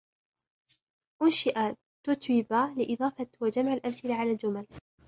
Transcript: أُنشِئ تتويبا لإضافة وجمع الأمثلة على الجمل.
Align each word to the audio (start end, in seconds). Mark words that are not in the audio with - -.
أُنشِئ 1.23 1.75
تتويبا 2.05 2.73
لإضافة 2.77 3.27
وجمع 3.41 3.73
الأمثلة 3.73 4.15
على 4.15 4.31
الجمل. 4.31 4.67